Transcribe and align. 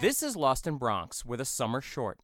This 0.00 0.22
is 0.22 0.36
Lostnbronx 0.36 1.24
with 1.24 1.40
a 1.40 1.44
summer 1.44 1.80
short. 1.80 2.18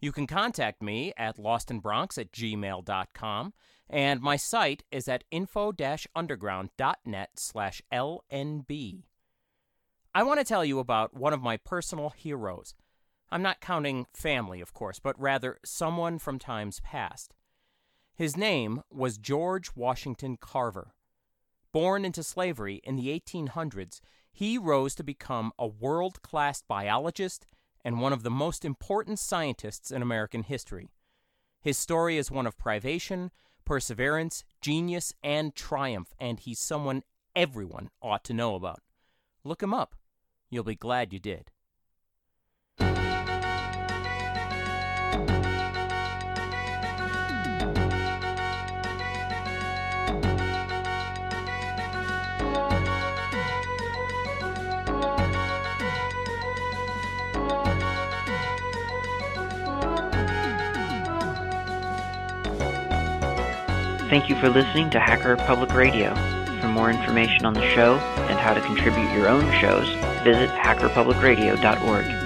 You 0.00 0.12
can 0.12 0.26
contact 0.26 0.82
me 0.82 1.12
at 1.16 1.36
lostnbronx 1.36 2.16
at 2.16 2.32
gmail.com, 2.32 3.52
and 3.90 4.20
my 4.20 4.36
site 4.36 4.84
is 4.90 5.08
at 5.08 5.24
info-underground.net 5.30 7.30
slash 7.36 7.82
lnb. 7.92 9.02
I 10.14 10.22
want 10.22 10.40
to 10.40 10.44
tell 10.44 10.64
you 10.64 10.78
about 10.78 11.14
one 11.14 11.32
of 11.32 11.42
my 11.42 11.56
personal 11.56 12.10
heroes. 12.10 12.74
I'm 13.30 13.42
not 13.42 13.60
counting 13.60 14.06
family, 14.14 14.60
of 14.60 14.72
course, 14.72 14.98
but 14.98 15.20
rather 15.20 15.58
someone 15.64 16.18
from 16.18 16.38
times 16.38 16.80
past. 16.80 17.34
His 18.14 18.36
name 18.36 18.82
was 18.90 19.18
George 19.18 19.70
Washington 19.74 20.36
Carver. 20.40 20.94
Born 21.72 22.04
into 22.04 22.22
slavery 22.22 22.80
in 22.84 22.96
the 22.96 23.08
1800s, 23.08 24.00
he 24.32 24.58
rose 24.58 24.94
to 24.94 25.04
become 25.04 25.52
a 25.58 25.66
world 25.66 26.22
class 26.22 26.62
biologist 26.62 27.46
and 27.84 28.00
one 28.00 28.12
of 28.12 28.22
the 28.22 28.30
most 28.30 28.64
important 28.64 29.18
scientists 29.18 29.90
in 29.90 30.02
American 30.02 30.42
history. 30.42 30.90
His 31.60 31.78
story 31.78 32.16
is 32.16 32.30
one 32.30 32.46
of 32.46 32.58
privation, 32.58 33.30
perseverance, 33.64 34.44
genius, 34.60 35.12
and 35.22 35.54
triumph, 35.54 36.12
and 36.18 36.40
he's 36.40 36.58
someone 36.58 37.02
everyone 37.36 37.90
ought 38.00 38.24
to 38.24 38.34
know 38.34 38.54
about. 38.54 38.80
Look 39.44 39.62
him 39.62 39.74
up. 39.74 39.94
You'll 40.50 40.64
be 40.64 40.74
glad 40.74 41.12
you 41.12 41.18
did. 41.18 41.50
Thank 64.12 64.28
you 64.28 64.36
for 64.36 64.50
listening 64.50 64.90
to 64.90 65.00
Hacker 65.00 65.38
Public 65.38 65.72
Radio. 65.72 66.14
For 66.60 66.68
more 66.68 66.90
information 66.90 67.46
on 67.46 67.54
the 67.54 67.66
show 67.70 67.94
and 68.28 68.38
how 68.38 68.52
to 68.52 68.60
contribute 68.60 69.10
your 69.14 69.26
own 69.26 69.50
shows, 69.58 69.88
visit 70.22 70.50
hackerpublicradio.org. 70.50 72.21